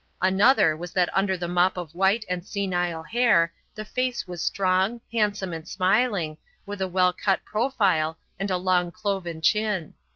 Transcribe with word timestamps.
Another 0.19 0.75
was 0.75 0.93
that 0.93 1.15
under 1.15 1.37
the 1.37 1.47
mop 1.47 1.77
of 1.77 1.93
white 1.93 2.25
and 2.27 2.43
senile 2.43 3.03
hair 3.03 3.53
the 3.75 3.85
face 3.85 4.27
was 4.27 4.41
strong, 4.41 4.99
handsome, 5.11 5.53
and 5.53 5.67
smiling, 5.67 6.39
with 6.65 6.81
a 6.81 6.87
well 6.87 7.13
cut 7.13 7.45
profile 7.45 8.17
and 8.39 8.49
a 8.49 8.57
long 8.57 8.89
cloven 8.91 9.41
chin. 9.41 9.93